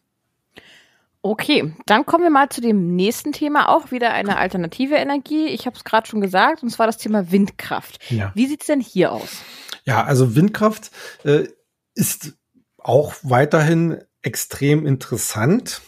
[1.26, 5.48] Okay, dann kommen wir mal zu dem nächsten Thema, auch wieder eine alternative Energie.
[5.48, 8.00] Ich habe es gerade schon gesagt, und zwar das Thema Windkraft.
[8.12, 8.34] Ja.
[8.36, 9.42] Wie sieht's denn hier aus?
[9.86, 10.92] Ja, also Windkraft
[11.24, 11.48] äh,
[11.96, 12.34] ist
[12.78, 15.82] auch weiterhin extrem interessant,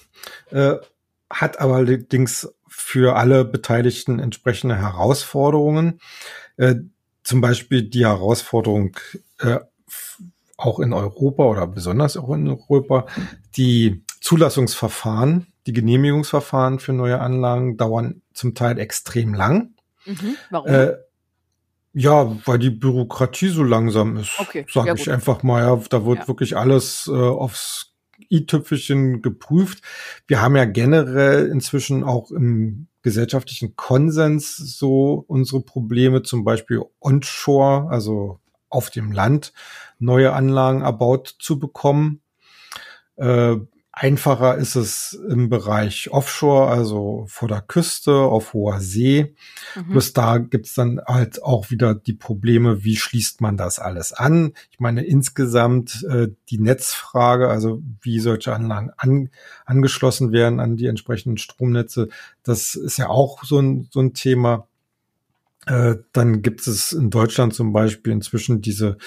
[0.51, 0.75] äh,
[1.29, 5.99] hat aber allerdings für alle Beteiligten entsprechende Herausforderungen.
[6.55, 6.75] Äh,
[7.23, 8.95] zum Beispiel die Herausforderung
[9.39, 9.59] äh,
[10.55, 13.07] auch in Europa oder besonders auch in Europa,
[13.57, 19.75] die Zulassungsverfahren, die Genehmigungsverfahren für neue Anlagen dauern zum Teil extrem lang.
[20.05, 20.67] Mhm, warum?
[20.67, 20.93] Äh,
[21.93, 25.61] ja, weil die Bürokratie so langsam ist, okay, sage ich einfach mal.
[25.61, 26.27] Ja, da wird ja.
[26.27, 27.93] wirklich alles äh, aufs
[28.31, 29.83] i-Tüpfelchen geprüft.
[30.25, 37.91] Wir haben ja generell inzwischen auch im gesellschaftlichen Konsens so unsere Probleme, zum Beispiel onshore,
[37.91, 39.53] also auf dem Land,
[39.99, 42.21] neue Anlagen erbaut zu bekommen.
[43.17, 43.57] Äh,
[43.97, 49.35] Einfacher ist es im Bereich Offshore, also vor der Küste, auf hoher See.
[49.73, 49.91] Mhm.
[49.91, 54.51] Bloß da gibt's dann halt auch wieder die Probleme, wie schließt man das alles an?
[54.69, 59.29] Ich meine, insgesamt äh, die Netzfrage, also wie solche Anlagen an,
[59.65, 62.09] angeschlossen werden an die entsprechenden Stromnetze,
[62.43, 64.67] das ist ja auch so ein, so ein Thema.
[65.67, 68.97] Äh, dann gibt es in Deutschland zum Beispiel inzwischen diese,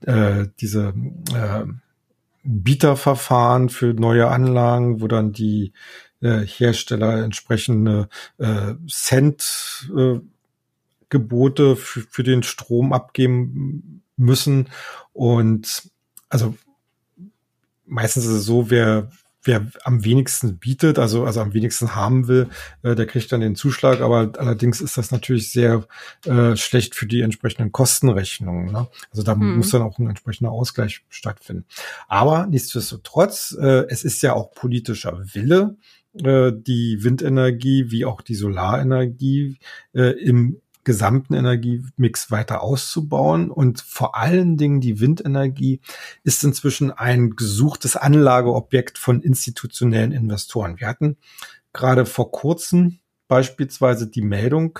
[0.00, 0.94] äh, diese
[1.32, 1.64] äh,
[2.44, 5.72] Bieterverfahren für neue Anlagen, wo dann die
[6.20, 10.20] äh, Hersteller entsprechende äh, Cent äh,
[11.08, 14.70] Gebote für, für den Strom abgeben müssen.
[15.12, 15.90] Und
[16.28, 16.56] also
[17.84, 19.10] meistens ist es so, wer
[19.44, 22.48] wer am wenigsten bietet, also, also am wenigsten haben will,
[22.82, 24.00] äh, der kriegt dann den Zuschlag.
[24.00, 25.86] Aber allerdings ist das natürlich sehr
[26.24, 28.72] äh, schlecht für die entsprechenden Kostenrechnungen.
[28.72, 28.88] Ne?
[29.10, 29.56] Also da hm.
[29.56, 31.64] muss dann auch ein entsprechender Ausgleich stattfinden.
[32.08, 35.76] Aber nichtsdestotrotz, äh, es ist ja auch politischer Wille,
[36.14, 39.58] äh, die Windenergie wie auch die Solarenergie
[39.94, 43.50] äh, im gesamten Energiemix weiter auszubauen.
[43.50, 45.80] Und vor allen Dingen die Windenergie
[46.24, 50.80] ist inzwischen ein gesuchtes Anlageobjekt von institutionellen Investoren.
[50.80, 51.16] Wir hatten
[51.72, 54.78] gerade vor kurzem beispielsweise die Meldung,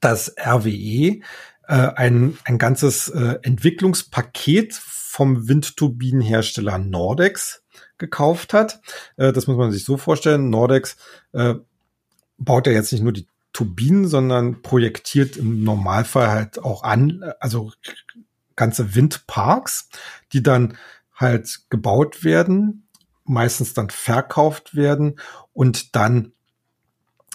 [0.00, 0.70] dass RWE
[1.10, 1.20] äh,
[1.68, 7.62] ein, ein ganzes äh, Entwicklungspaket vom Windturbinenhersteller Nordex
[7.98, 8.80] gekauft hat.
[9.16, 10.50] Äh, das muss man sich so vorstellen.
[10.50, 10.96] Nordex
[11.32, 11.54] äh,
[12.38, 17.72] baut ja jetzt nicht nur die Turbinen, sondern projektiert im Normalfall halt auch an, also
[18.54, 19.88] ganze Windparks,
[20.34, 20.76] die dann
[21.14, 22.86] halt gebaut werden,
[23.24, 25.18] meistens dann verkauft werden
[25.54, 26.32] und dann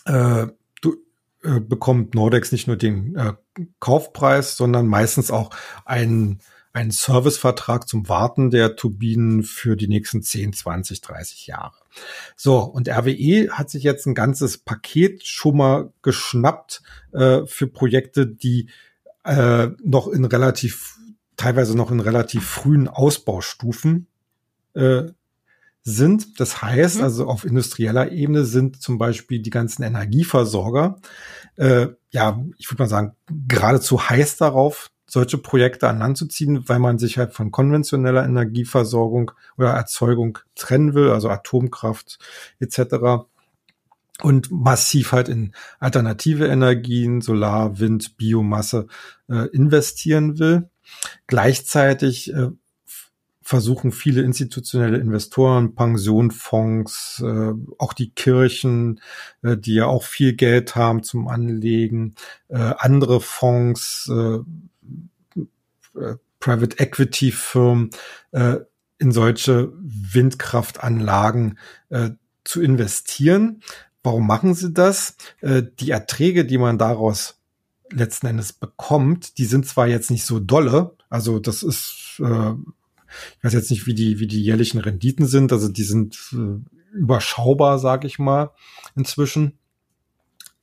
[0.06, 0.46] äh,
[0.82, 0.96] du,
[1.42, 3.34] äh, bekommt Nordex nicht nur den äh,
[3.80, 5.50] Kaufpreis, sondern meistens auch
[5.86, 6.42] einen
[6.74, 11.76] einen Servicevertrag zum Warten der Turbinen für die nächsten 10, 20, 30 Jahre.
[12.36, 16.82] So, und RWE hat sich jetzt ein ganzes Paket schon mal geschnappt
[17.12, 18.70] äh, für Projekte, die
[19.26, 20.98] äh, noch in relativ,
[21.36, 24.08] teilweise noch in relativ frühen Ausbaustufen
[24.74, 25.04] äh,
[25.84, 26.40] sind.
[26.40, 27.04] Das heißt, mhm.
[27.04, 31.00] also auf industrieller Ebene sind zum Beispiel die ganzen Energieversorger,
[31.58, 33.16] äh, ja, ich würde mal sagen,
[33.48, 38.24] geradezu heiß darauf, solche Projekte an Land zu ziehen, weil man sich halt von konventioneller
[38.24, 42.18] Energieversorgung oder Erzeugung trennen will, also Atomkraft
[42.62, 43.26] etc.
[44.22, 48.88] Und massiv halt in alternative Energien, Solar, Wind, Biomasse
[49.28, 50.70] äh, investieren will.
[51.28, 52.52] Gleichzeitig äh,
[53.42, 59.02] versuchen viele institutionelle Investoren, Pensionfonds, äh, auch die Kirchen,
[59.42, 62.16] äh, die ja auch viel Geld haben zum Anlegen,
[62.48, 64.10] äh, andere Fonds,
[65.96, 67.90] äh, Private Equity Firmen
[68.32, 68.58] äh,
[68.98, 71.58] in solche Windkraftanlagen
[71.90, 72.12] äh,
[72.44, 73.62] zu investieren.
[74.04, 75.16] Warum machen sie das?
[75.42, 77.40] Äh, die Erträge, die man daraus
[77.92, 82.54] letzten Endes bekommt, die sind zwar jetzt nicht so dolle, also das ist äh,
[83.38, 85.52] Ich weiß jetzt nicht, wie die, wie die jährlichen Renditen sind.
[85.52, 88.52] Also die sind äh, überschaubar, sag ich mal,
[88.96, 89.58] inzwischen.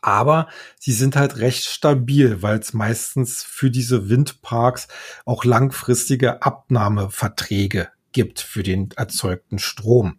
[0.01, 4.89] Aber sie sind halt recht stabil, weil es meistens für diese Windparks
[5.25, 10.19] auch langfristige Abnahmeverträge gibt für den erzeugten Strom.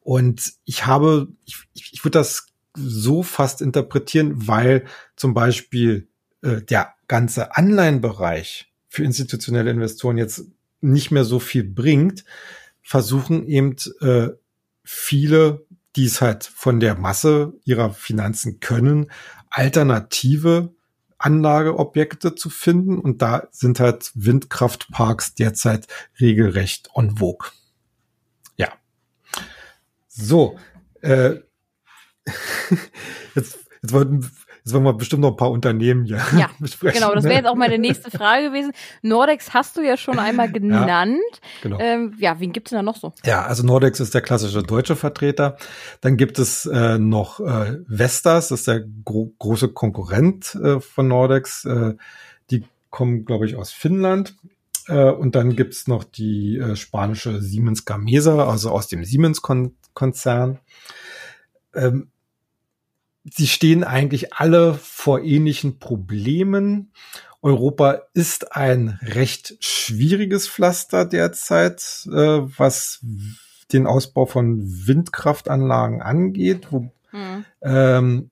[0.00, 4.84] Und ich habe, ich, ich würde das so fast interpretieren, weil
[5.16, 6.08] zum Beispiel
[6.42, 10.44] äh, der ganze Anleihenbereich für institutionelle Investoren jetzt
[10.80, 12.24] nicht mehr so viel bringt,
[12.82, 14.28] versuchen eben äh,
[14.84, 19.10] viele, die es halt von der Masse ihrer Finanzen können,
[19.48, 20.74] alternative
[21.18, 22.98] Anlageobjekte zu finden.
[22.98, 25.86] Und da sind halt Windkraftparks derzeit
[26.20, 27.50] regelrecht on vogue.
[28.56, 28.72] Ja.
[30.08, 30.58] So.
[31.02, 31.36] Äh,
[33.34, 34.30] jetzt, jetzt wollten
[34.70, 37.00] Jetzt wollen wir bestimmt noch ein paar Unternehmen hier ja, besprechen.
[37.00, 37.40] Genau, das wäre ne?
[37.40, 38.70] jetzt auch meine nächste Frage gewesen.
[39.02, 41.18] Nordex hast du ja schon einmal genannt.
[41.18, 41.78] Ja, genau.
[41.80, 43.12] Ähm, ja wen gibt's denn da noch so?
[43.24, 45.56] Ja, also Nordex ist der klassische deutsche Vertreter.
[46.02, 51.08] Dann gibt es äh, noch äh, Vestas, das ist der gro große Konkurrent äh, von
[51.08, 51.64] Nordex.
[51.64, 51.94] Äh,
[52.52, 54.36] die kommen, glaube ich, aus Finnland.
[54.86, 60.60] Äh, und dann gibt's noch die äh, spanische Siemens Gamesa, also aus dem Siemens-Konzern.
[61.74, 62.12] Ähm,
[63.24, 66.92] sie stehen eigentlich alle vor ähnlichen Problemen.
[67.42, 73.00] Europa ist ein recht schwieriges Pflaster derzeit, äh, was
[73.72, 76.68] den Ausbau von Windkraftanlagen angeht.
[76.70, 77.44] Wo, mhm.
[77.62, 78.30] ähm,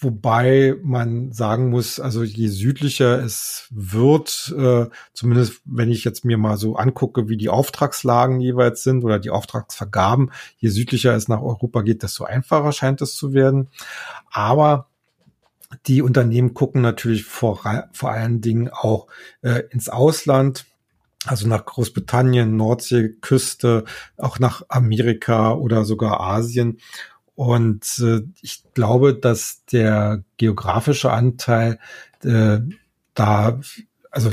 [0.00, 6.38] Wobei man sagen muss, also je südlicher es wird, äh, zumindest wenn ich jetzt mir
[6.38, 11.42] mal so angucke, wie die Auftragslagen jeweils sind oder die Auftragsvergaben, je südlicher es nach
[11.42, 13.68] Europa geht, desto einfacher scheint es zu werden.
[14.30, 14.88] Aber
[15.86, 17.60] die Unternehmen gucken natürlich vor,
[17.92, 19.06] vor allen Dingen auch
[19.42, 20.66] äh, ins Ausland,
[21.26, 23.84] also nach Großbritannien, Nordseeküste,
[24.16, 26.78] auch nach Amerika oder sogar Asien.
[27.38, 31.78] Und äh, ich glaube, dass der geografische Anteil
[32.24, 32.58] äh,
[33.14, 33.60] da,
[34.10, 34.32] also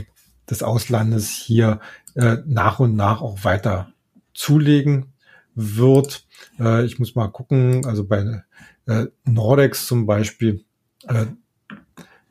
[0.50, 1.82] des Auslandes hier
[2.16, 3.94] äh, nach und nach auch weiter
[4.34, 5.14] zulegen
[5.54, 6.26] wird.
[6.60, 8.42] Äh, ich muss mal gucken, also bei
[8.88, 10.66] äh, Nordex zum Beispiel,
[11.08, 11.28] äh,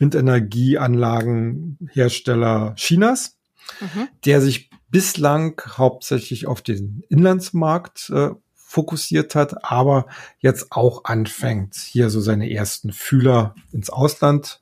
[0.00, 3.36] Windenergieanlagenhersteller Chinas,
[3.80, 4.06] mhm.
[4.24, 8.30] der sich bislang hauptsächlich auf den Inlandsmarkt äh,
[8.68, 10.06] fokussiert hat, aber
[10.40, 14.60] jetzt auch anfängt, hier so seine ersten Fühler ins Ausland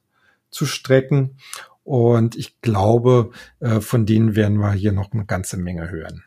[0.48, 1.38] zu strecken.
[1.82, 6.22] Und ich glaube, äh, von denen werden wir hier noch eine ganze Menge hören.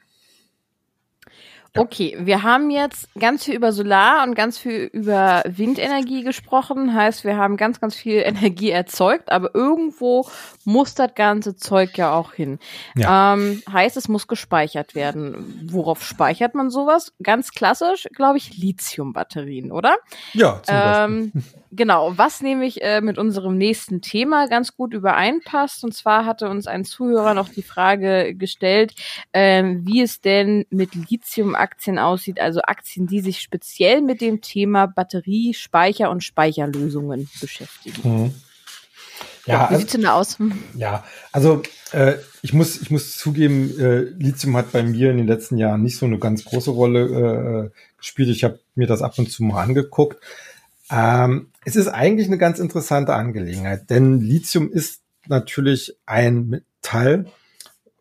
[1.77, 6.93] Okay, wir haben jetzt ganz viel über Solar und ganz viel über Windenergie gesprochen.
[6.93, 10.27] Heißt, wir haben ganz, ganz viel Energie erzeugt, aber irgendwo
[10.65, 12.59] muss das ganze Zeug ja auch hin.
[12.95, 13.33] Ja.
[13.33, 15.67] Ähm, heißt, es muss gespeichert werden.
[15.71, 17.13] Worauf speichert man sowas?
[17.21, 19.97] Ganz klassisch, glaube ich, Lithiumbatterien, oder?
[20.33, 21.31] Ja, zum ähm,
[21.71, 25.83] Genau, was nämlich äh, mit unserem nächsten Thema ganz gut übereinpasst.
[25.83, 28.95] Und zwar hatte uns ein Zuhörer noch die Frage gestellt,
[29.33, 34.87] äh, wie es denn mit Lithium-Aktien aussieht, also Aktien, die sich speziell mit dem Thema
[34.87, 38.01] Batterie, Speicher und Speicherlösungen beschäftigen.
[38.03, 38.33] Mhm.
[39.45, 40.37] Ja, ja, wie also, sieht's denn da aus?
[40.75, 45.27] Ja, also äh, ich muss ich muss zugeben, äh, Lithium hat bei mir in den
[45.27, 48.29] letzten Jahren nicht so eine ganz große Rolle äh, gespielt.
[48.29, 50.17] Ich habe mir das ab und zu mal angeguckt.
[50.91, 57.25] Ähm, es ist eigentlich eine ganz interessante Angelegenheit, denn Lithium ist natürlich ein Metall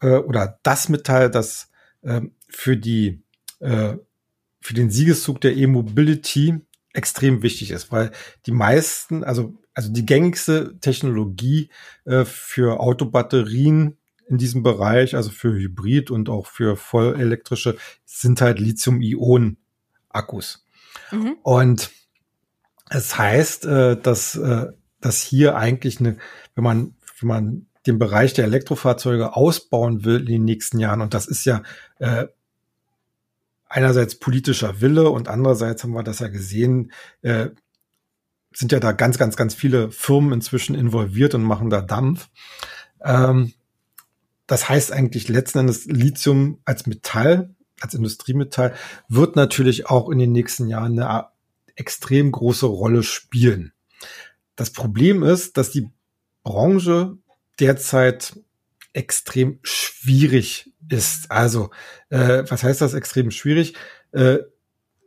[0.01, 1.69] äh, oder das Metall, das
[2.03, 3.23] äh, für die
[3.61, 3.95] äh,
[4.61, 6.61] für den Siegeszug der E-Mobility
[6.93, 8.11] extrem wichtig ist, weil
[8.47, 11.69] die meisten, also also die gängigste Technologie
[12.05, 18.59] äh, für Autobatterien in diesem Bereich, also für Hybrid und auch für vollelektrische, sind halt
[18.59, 20.65] Lithium-Ionen-Akkus.
[21.13, 21.37] Mhm.
[21.43, 21.91] Und
[22.91, 24.67] es heißt, äh, dass, äh,
[25.01, 26.17] dass hier eigentlich eine,
[26.55, 31.15] wenn man, wenn man den Bereich der Elektrofahrzeuge ausbauen will in den nächsten Jahren, und
[31.15, 31.63] das ist ja
[31.99, 32.27] äh,
[33.69, 37.51] einerseits politischer Wille und andererseits haben wir das ja gesehen, äh,
[38.53, 42.29] sind ja da ganz, ganz, ganz viele Firmen inzwischen involviert und machen da Dampf.
[43.03, 43.53] Ähm,
[44.47, 48.75] das heißt eigentlich letzten Endes Lithium als Metall, als Industriemetall,
[49.09, 51.29] wird natürlich auch in den nächsten Jahren eine
[51.79, 53.73] extrem große Rolle spielen.
[54.57, 55.91] Das Problem ist, dass die
[56.43, 57.17] Branche
[57.61, 58.39] derzeit
[58.93, 61.31] extrem schwierig ist.
[61.31, 61.71] Also,
[62.11, 63.75] äh, was heißt das extrem schwierig?
[64.13, 64.39] Äh,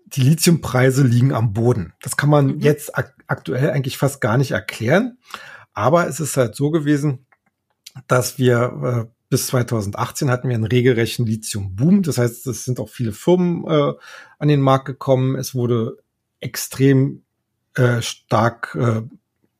[0.05, 1.93] die Lithiumpreise liegen am Boden.
[2.01, 2.60] Das kann man mhm.
[2.60, 5.17] jetzt ak aktuell eigentlich fast gar nicht erklären.
[5.73, 7.25] Aber es ist halt so gewesen,
[8.07, 12.03] dass wir äh, bis 2018 hatten wir einen regelrechten Lithium-Boom.
[12.03, 13.93] Das heißt, es sind auch viele Firmen äh,
[14.38, 15.36] an den Markt gekommen.
[15.38, 15.97] Es wurde
[16.41, 17.23] extrem
[17.75, 19.01] äh, stark äh,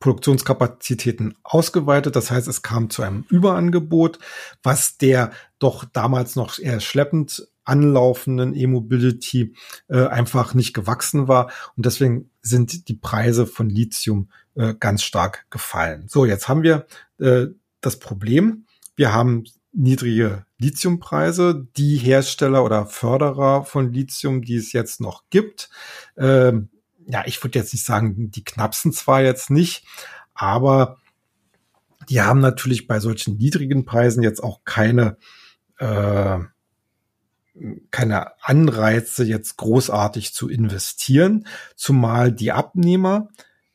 [0.02, 2.16] Produktionskapazitäten ausgeweitet.
[2.16, 4.18] Das heißt, es kam zu einem Überangebot,
[4.62, 9.54] was der doch damals noch eher schleppend anlaufenden E-Mobility
[9.88, 11.52] äh, einfach nicht gewachsen war.
[11.76, 16.06] Und deswegen sind die Preise von Lithium äh, ganz stark gefallen.
[16.08, 16.86] So, jetzt haben wir
[17.20, 17.46] äh,
[17.80, 18.66] das Problem.
[18.96, 21.68] Wir haben niedrige Lithiumpreise.
[21.76, 25.70] Die Hersteller oder Förderer von Lithium, die es jetzt noch gibt,
[26.16, 26.52] äh,
[27.06, 29.84] ja, ich würde jetzt nicht sagen, die knappsten zwar jetzt nicht,
[30.34, 30.98] aber
[32.08, 35.16] die haben natürlich bei solchen niedrigen Preisen jetzt auch keine
[35.78, 36.38] äh,
[37.90, 43.28] keine Anreize, jetzt großartig zu investieren, zumal die Abnehmer,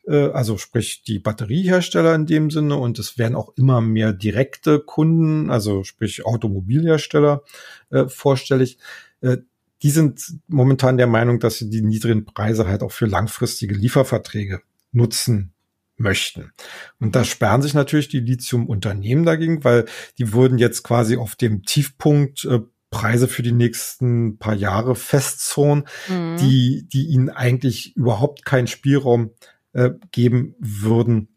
[0.06, 4.80] äh, also sprich die Batteriehersteller in dem Sinne, und es werden auch immer mehr direkte
[4.80, 7.42] Kunden, also sprich Automobilhersteller
[7.90, 8.78] äh, vorstellig,
[9.20, 9.38] äh,
[9.82, 14.60] die sind momentan der Meinung, dass sie die niedrigen Preise halt auch für langfristige Lieferverträge
[14.92, 15.52] nutzen
[15.96, 16.52] möchten.
[17.00, 19.86] Und da sperren sich natürlich die Lithium-Unternehmen dagegen, weil
[20.18, 22.60] die würden jetzt quasi auf dem Tiefpunkt äh,
[22.90, 26.36] Preise für die nächsten paar Jahre festzurren, mhm.
[26.38, 29.30] die, die ihnen eigentlich überhaupt keinen Spielraum
[29.72, 31.28] äh, geben würden,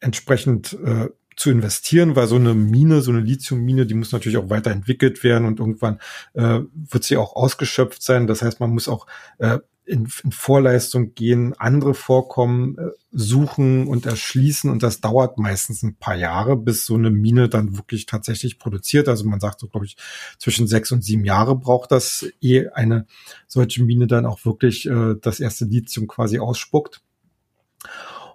[0.00, 4.50] entsprechend äh, zu investieren, weil so eine Mine, so eine Lithiummine, die muss natürlich auch
[4.50, 6.00] weiterentwickelt werden und irgendwann
[6.34, 8.26] äh, wird sie auch ausgeschöpft sein.
[8.26, 9.06] Das heißt, man muss auch
[9.38, 15.82] äh, in, in Vorleistung gehen, andere Vorkommen äh, suchen und erschließen und das dauert meistens
[15.82, 19.08] ein paar Jahre, bis so eine Mine dann wirklich tatsächlich produziert.
[19.08, 19.96] Also man sagt so, glaube ich,
[20.38, 23.06] zwischen sechs und sieben Jahre braucht das, ehe eine
[23.46, 27.00] solche Mine dann auch wirklich äh, das erste Lithium quasi ausspuckt.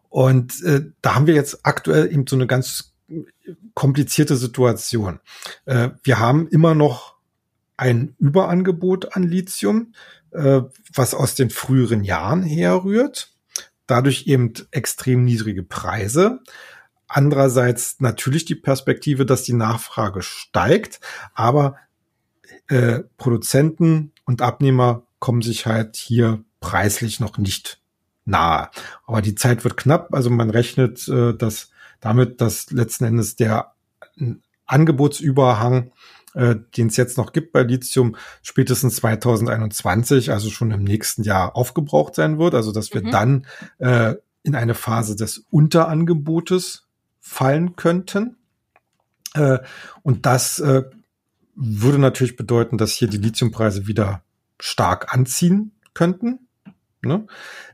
[0.10, 2.93] Und äh, da haben wir jetzt aktuell eben so eine ganz
[3.74, 5.20] komplizierte Situation.
[5.66, 7.16] Äh, wir haben immer noch
[7.78, 9.94] ein Überangebot an Lithium,
[10.32, 10.62] äh,
[10.94, 13.34] was aus den früheren Jahren herrührt.
[13.88, 16.40] Dadurch eben extrem niedrige Preise.
[17.08, 21.00] Andererseits natürlich die Perspektive, dass die Nachfrage steigt,
[21.34, 21.76] aber
[22.68, 27.82] äh, Produzenten und Abnehmer kommen sich halt hier preislich noch nicht
[28.26, 28.70] nahe.
[29.06, 31.70] Aber die Zeit wird knapp, also man rechnet, äh, dass
[32.04, 33.74] damit, dass letzten Endes der
[34.66, 35.92] Angebotsüberhang,
[36.34, 41.56] äh, den es jetzt noch gibt bei Lithium, spätestens 2021, also schon im nächsten Jahr
[41.56, 42.56] aufgebraucht sein wird.
[42.56, 43.12] Also dass wir mhm.
[43.12, 43.46] dann
[43.80, 46.88] äh, in eine Phase des Unterangebotes
[47.20, 48.38] fallen könnten.
[49.34, 49.60] Äh,
[50.02, 50.84] und das äh,
[51.56, 54.24] würde natürlich bedeuten, dass hier die Lithiumpreise wieder
[54.60, 56.48] stark anziehen könnten.
[57.02, 57.28] Ne?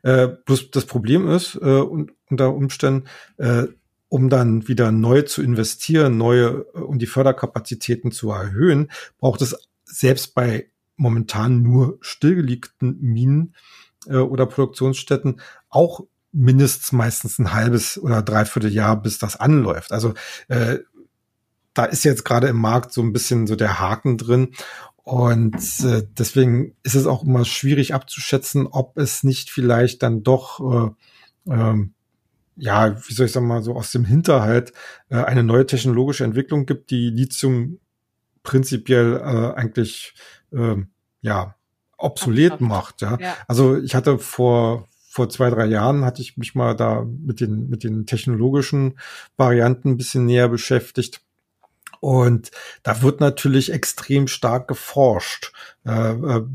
[0.04, 1.82] Äh, bloß das Problem ist, äh,
[2.30, 3.68] unter Umständen, äh,
[4.10, 10.34] um dann wieder neu zu investieren, neue, um die Förderkapazitäten zu erhöhen, braucht es selbst
[10.36, 13.56] bei momentan nur stillgelegten Minen
[14.08, 19.92] äh, oder Produktionsstätten auch mindestens meistens ein halbes oder dreiviertel Jahr, bis das anläuft.
[19.92, 20.14] Also
[20.48, 20.80] äh,
[21.74, 24.54] da ist jetzt gerade im Markt so ein bisschen so der Haken drin.
[24.98, 30.96] Und äh, deswegen ist es auch immer schwierig abzuschätzen, ob es nicht vielleicht dann doch
[31.48, 31.94] äh, ähm,
[32.60, 34.74] ja, wie soll ich sagen mal, so aus dem Hinterhalt
[35.10, 37.80] äh, eine neue technologische Entwicklung gibt, die Lithium
[38.44, 40.14] prinzipiell äh, eigentlich
[40.52, 40.76] äh,
[41.22, 41.56] ja
[41.98, 42.70] obsolet Abschaft.
[42.70, 43.02] macht.
[43.02, 43.18] Ja?
[43.20, 43.38] ja.
[43.48, 47.70] Also ich hatte vor vor zwei drei Jahren hatte ich mich mal da mit den
[47.70, 49.00] mit den technologischen
[49.38, 51.22] Varianten ein bisschen näher beschäftigt.
[52.02, 52.52] Und
[52.84, 55.52] da wird natürlich extrem stark geforscht,
[55.86, 56.46] äh, äh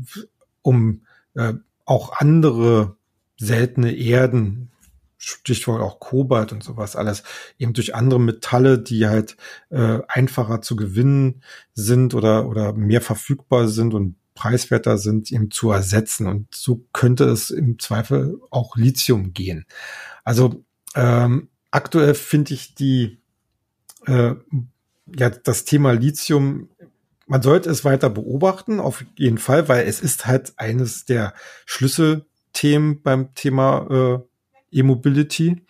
[0.63, 1.53] um äh,
[1.85, 2.95] auch andere
[3.37, 4.71] seltene Erden
[5.17, 7.23] Stichwort auch Kobalt und sowas alles,
[7.57, 9.37] eben durch andere Metalle, die halt
[9.69, 11.41] äh, einfacher zu gewinnen
[11.73, 16.27] sind oder, oder mehr verfügbar sind und preiswerter sind, eben zu ersetzen.
[16.27, 19.65] Und so könnte es im Zweifel auch Lithium gehen.
[20.23, 20.63] Also
[20.95, 23.19] ähm, aktuell finde ich die
[24.05, 24.35] äh,
[25.15, 26.69] ja das Thema Lithium
[27.27, 31.33] man sollte es weiter beobachten, auf jeden Fall, weil es ist halt eines der
[31.65, 34.34] Schlüsselthemen beim Thema äh,
[34.75, 35.65] E-Mobility.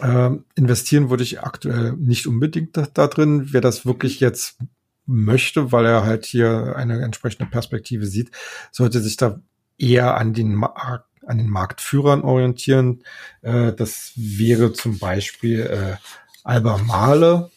[0.00, 3.48] Äh, investieren würde ich aktuell nicht unbedingt da, da, drin.
[3.52, 4.58] Wer das wirklich jetzt
[5.06, 8.30] möchte, weil er halt hier eine entsprechende Perspektive sieht,
[8.72, 9.40] sollte sich da
[9.78, 13.02] eher an den, Ma an den Marktführern orientieren.
[13.42, 15.96] Äh, das wäre zum Beispiel äh,
[16.44, 17.50] Albemarle.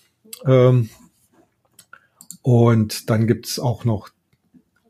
[0.45, 0.89] Ähm,
[2.41, 4.09] und dann gibt es auch noch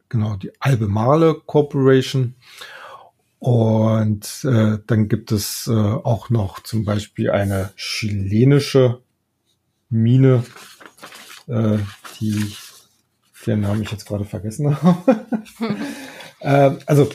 [0.08, 2.36] genau die Albemarle Corporation.
[3.40, 9.02] Und äh, dann gibt es äh, auch noch zum Beispiel eine chilenische
[9.90, 10.44] Mine,
[11.48, 11.78] äh,
[12.20, 12.54] die
[13.46, 15.26] den Namen ich jetzt gerade vergessen habe.
[16.42, 17.10] äh, also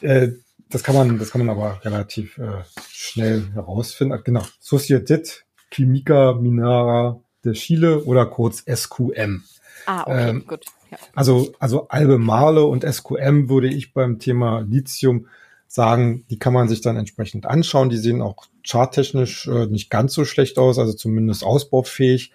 [0.00, 0.30] äh,
[0.68, 4.20] das kann man, das kann man aber relativ äh, schnell herausfinden.
[4.24, 9.44] Genau, Sociedad Química Minera de Chile oder kurz SQM.
[9.86, 10.64] Ah, okay, ähm, gut.
[10.90, 10.98] Ja.
[11.14, 15.26] Also, also Albemarle und SQM würde ich beim Thema Lithium
[15.68, 17.88] sagen, die kann man sich dann entsprechend anschauen.
[17.88, 22.32] Die sehen auch charttechnisch äh, nicht ganz so schlecht aus, also zumindest ausbaufähig.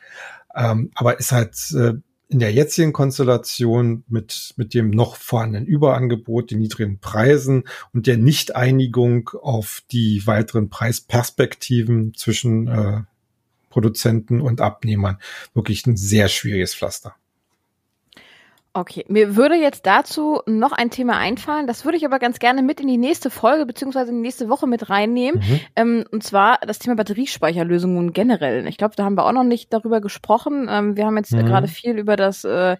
[0.55, 1.93] Ähm, aber ist halt äh,
[2.31, 8.17] in der jetzigen Konstellation mit, mit dem noch vorhandenen Überangebot, den niedrigen Preisen und der
[8.17, 13.01] Nicht-Einigung auf die weiteren Preisperspektiven zwischen äh,
[13.69, 15.17] Produzenten und Abnehmern
[15.53, 17.15] wirklich ein sehr schwieriges Pflaster.
[18.73, 21.67] Okay, mir würde jetzt dazu noch ein Thema einfallen.
[21.67, 24.47] Das würde ich aber ganz gerne mit in die nächste Folge beziehungsweise in die nächste
[24.47, 25.41] Woche mit reinnehmen.
[25.41, 25.59] Mhm.
[25.75, 28.65] Ähm, und zwar das Thema Batteriespeicherlösungen generell.
[28.67, 30.67] Ich glaube, da haben wir auch noch nicht darüber gesprochen.
[30.69, 31.45] Ähm, wir haben jetzt mhm.
[31.45, 32.77] gerade viel über das, äh,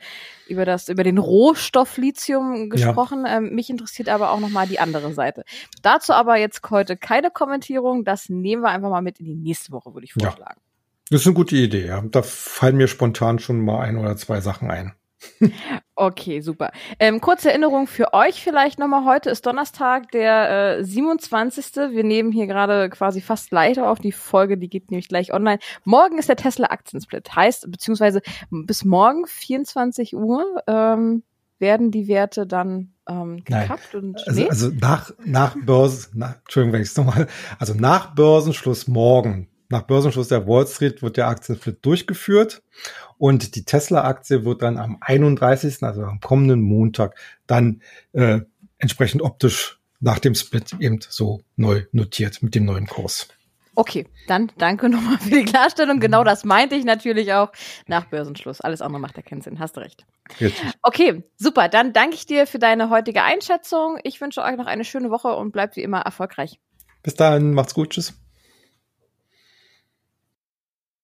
[0.48, 3.26] über das, über den Rohstoff Lithium gesprochen.
[3.26, 3.40] Ja.
[3.40, 5.44] Ähm, mich interessiert aber auch noch mal die andere Seite.
[5.82, 8.06] Dazu aber jetzt heute keine Kommentierung.
[8.06, 10.62] Das nehmen wir einfach mal mit in die nächste Woche, würde ich vorschlagen.
[10.62, 11.08] Ja.
[11.10, 11.88] Das ist eine gute Idee.
[11.88, 12.02] Ja.
[12.02, 14.94] Da fallen mir spontan schon mal ein oder zwei Sachen ein.
[15.96, 16.72] Okay, super.
[16.98, 19.06] Ähm, kurze Erinnerung für euch vielleicht nochmal.
[19.06, 21.92] Heute ist Donnerstag, der äh, 27.
[21.92, 25.60] Wir nehmen hier gerade quasi fast live auf die Folge, die geht nämlich gleich online.
[25.84, 27.36] Morgen ist der Tesla Aktiensplit.
[27.36, 31.22] Heißt, beziehungsweise bis morgen 24 Uhr ähm,
[31.60, 34.04] werden die Werte dann ähm, gekappt Nein.
[34.04, 37.28] und also, also nach nach Börsen, nach, Entschuldigung, wenn ich es nochmal,
[37.60, 42.62] also nach Börsenschluss morgen nach Börsenschluss der Wall Street wird der Aktiensplit durchgeführt
[43.18, 47.16] und die Tesla-Aktie wird dann am 31., also am kommenden Montag,
[47.48, 47.82] dann
[48.14, 48.42] äh,
[48.78, 53.28] entsprechend optisch nach dem Split eben so neu notiert mit dem neuen Kurs.
[53.76, 56.00] Okay, dann danke nochmal für die Klarstellung.
[56.00, 57.52] Genau das meinte ich natürlich auch
[57.88, 58.60] nach Börsenschluss.
[58.62, 59.60] Alles andere macht ja keinen Sinn.
[59.60, 60.06] Hast recht.
[60.40, 60.72] Richtig.
[60.82, 61.70] Okay, super.
[61.70, 63.98] Dann danke ich dir für deine heutige Einschätzung.
[64.04, 66.60] Ich wünsche euch noch eine schöne Woche und bleibt wie immer erfolgreich.
[67.04, 67.92] Bis dahin, macht's gut.
[67.92, 68.21] Tschüss.